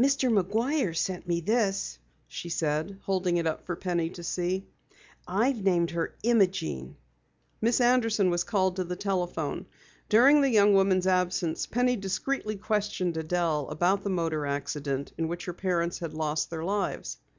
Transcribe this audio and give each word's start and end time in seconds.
"Mr. 0.00 0.32
McGuire 0.32 0.96
sent 0.96 1.26
me 1.28 1.38
this," 1.38 1.98
she 2.28 2.48
said, 2.48 2.98
holding 3.02 3.36
it 3.36 3.46
up 3.46 3.66
for 3.66 3.76
Penny 3.76 4.08
to 4.08 4.24
see. 4.24 4.66
"I've 5.28 5.62
named 5.62 5.90
her 5.90 6.14
Imogene." 6.22 6.96
Miss 7.60 7.78
Anderson 7.78 8.30
was 8.30 8.42
called 8.42 8.76
to 8.76 8.84
the 8.84 8.96
telephone. 8.96 9.66
During 10.08 10.40
the 10.40 10.48
young 10.48 10.72
woman's 10.72 11.06
absence, 11.06 11.66
Penny 11.66 11.94
discreetly 11.96 12.56
questioned 12.56 13.18
Adelle 13.18 13.68
about 13.68 14.02
the 14.02 14.08
motor 14.08 14.46
accident 14.46 15.12
in 15.18 15.28
which 15.28 15.44
her 15.44 15.52
parents 15.52 15.98
had 15.98 16.14
lost 16.14 16.48
their 16.48 16.64
lives. 16.64 17.18